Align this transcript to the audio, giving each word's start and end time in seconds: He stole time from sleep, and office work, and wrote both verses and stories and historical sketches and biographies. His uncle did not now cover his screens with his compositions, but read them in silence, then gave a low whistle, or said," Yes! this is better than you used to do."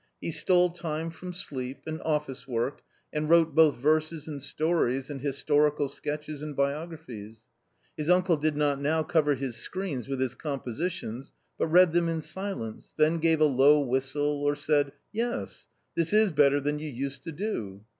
He 0.19 0.31
stole 0.31 0.71
time 0.71 1.11
from 1.11 1.31
sleep, 1.31 1.81
and 1.85 2.01
office 2.01 2.47
work, 2.47 2.81
and 3.13 3.29
wrote 3.29 3.53
both 3.53 3.77
verses 3.77 4.27
and 4.27 4.41
stories 4.41 5.11
and 5.11 5.21
historical 5.21 5.87
sketches 5.87 6.41
and 6.41 6.55
biographies. 6.55 7.43
His 7.95 8.09
uncle 8.09 8.35
did 8.37 8.57
not 8.57 8.81
now 8.81 9.03
cover 9.03 9.35
his 9.35 9.57
screens 9.57 10.07
with 10.07 10.19
his 10.19 10.33
compositions, 10.33 11.33
but 11.55 11.67
read 11.67 11.91
them 11.91 12.09
in 12.09 12.21
silence, 12.21 12.95
then 12.97 13.19
gave 13.19 13.41
a 13.41 13.45
low 13.45 13.79
whistle, 13.79 14.41
or 14.41 14.55
said," 14.55 14.91
Yes! 15.23 15.67
this 15.93 16.13
is 16.13 16.31
better 16.31 16.59
than 16.59 16.79
you 16.79 16.89
used 16.89 17.23
to 17.25 17.31
do." 17.31 17.81